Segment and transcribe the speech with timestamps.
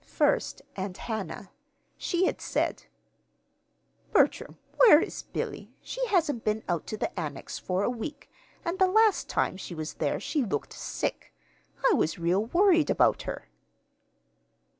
[0.07, 1.51] First, Aunt Hannah.
[1.95, 2.85] She had said:
[4.11, 5.75] "Bertram, where is Billy?
[5.79, 8.27] She hasn't been out to the Annex for a week;
[8.65, 11.31] and the last time she was there she looked sick.
[11.87, 13.47] I was real worried about her."